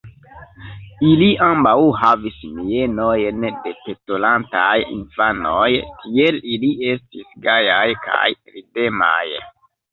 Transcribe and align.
Ili 1.09 1.27
ambaŭ 1.47 1.73
havis 2.03 2.39
mienojn 2.55 3.45
de 3.67 3.75
petolantaj 3.85 4.73
infanoj, 4.97 5.69
tiel 6.01 6.43
ili 6.57 6.75
estis 6.97 7.33
gajaj 7.49 7.89
kaj 8.11 8.27
ridemaj. 8.59 9.27